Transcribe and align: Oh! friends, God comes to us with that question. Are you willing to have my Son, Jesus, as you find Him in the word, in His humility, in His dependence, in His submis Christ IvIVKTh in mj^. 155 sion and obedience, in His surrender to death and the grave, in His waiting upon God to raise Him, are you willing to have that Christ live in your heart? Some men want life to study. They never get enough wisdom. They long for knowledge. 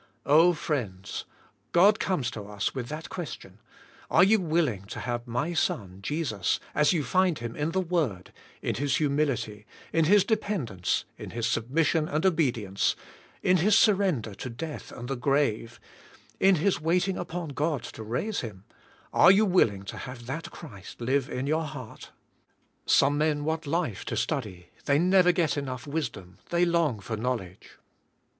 Oh! 0.25 0.53
friends, 0.53 1.25
God 1.73 1.99
comes 1.99 2.31
to 2.31 2.47
us 2.47 2.73
with 2.73 2.87
that 2.89 3.09
question. 3.09 3.59
Are 4.09 4.23
you 4.23 4.39
willing 4.39 4.85
to 4.85 4.99
have 5.01 5.27
my 5.27 5.53
Son, 5.53 5.99
Jesus, 6.01 6.59
as 6.73 6.91
you 6.91 7.03
find 7.03 7.37
Him 7.37 7.55
in 7.55 7.69
the 7.69 7.81
word, 7.81 8.33
in 8.63 8.73
His 8.77 8.95
humility, 8.97 9.67
in 9.93 10.05
His 10.05 10.23
dependence, 10.23 11.05
in 11.19 11.29
His 11.29 11.45
submis 11.45 11.53
Christ 11.91 11.97
IvIVKTh 11.97 11.97
in 11.99 12.01
mj^. 12.01 12.01
155 12.01 12.01
sion 12.01 12.07
and 12.15 12.25
obedience, 12.25 12.95
in 13.43 13.57
His 13.57 13.77
surrender 13.77 14.33
to 14.33 14.49
death 14.49 14.91
and 14.91 15.07
the 15.07 15.15
grave, 15.15 15.79
in 16.39 16.55
His 16.55 16.81
waiting 16.81 17.17
upon 17.19 17.49
God 17.49 17.83
to 17.83 18.01
raise 18.01 18.39
Him, 18.39 18.63
are 19.13 19.29
you 19.31 19.45
willing 19.45 19.83
to 19.83 19.97
have 19.97 20.25
that 20.25 20.49
Christ 20.49 20.99
live 20.99 21.29
in 21.29 21.45
your 21.45 21.65
heart? 21.65 22.09
Some 22.87 23.19
men 23.19 23.43
want 23.45 23.67
life 23.67 24.03
to 24.05 24.17
study. 24.17 24.69
They 24.85 24.97
never 24.97 25.31
get 25.31 25.55
enough 25.57 25.85
wisdom. 25.85 26.39
They 26.49 26.65
long 26.65 27.01
for 27.01 27.15
knowledge. 27.15 27.77